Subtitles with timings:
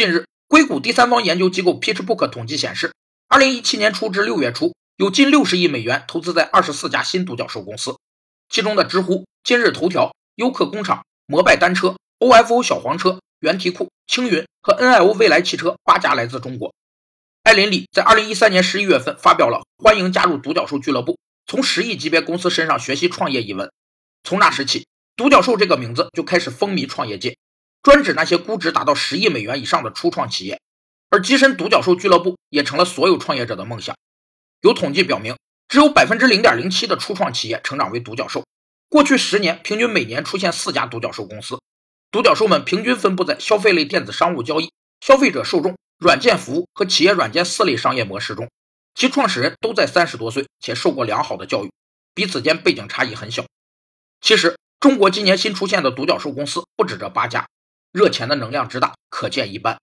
[0.00, 2.94] 近日，硅谷第三方研究机构 PitchBook 统计显示，
[3.28, 7.98] 二零一七年初至六月初，有近六十亿美元投资在二十四家新独角兽公司，
[8.48, 16.72] 其中的知乎、今日头条、优客工厂、摩拜单车、OFO 小黄车、原题库、青云和 NIO 未来汽车八家来自中国。
[17.42, 23.70] 艾琳里在二零一三年十一月份发表了《欢迎加入独角兽俱乐部：从十亿级别公司身上学习创业》一文。
[24.24, 27.36] 从那时起，独角兽这个名字就开始风靡创业界。
[27.82, 30.60] 专指那些估值达到十亿美元以上的初创企业，
[31.08, 33.96] 而跻身独角兽俱乐部也成了所有创业者的梦想。
[34.60, 35.36] 有统计表明，
[35.68, 38.44] 只有百分之零点零七的初创企业成长为独角兽。
[38.90, 41.58] 过去十年，平均每年出现四家独角兽公司。
[42.10, 48.50] 独角兽们平均分布在消费类电子商务交易、消费者受众、软件服务和企业软件四类商业模式中，
[48.94, 51.72] 其创始人都在三十多岁且受过良好的教育，
[52.14, 53.44] 彼此间背景差异很小。
[54.20, 57.46] 其实，中国今年新出现的独角兽公司不止这八家。
[57.92, 59.80] 热钱的能量之大，可见一斑。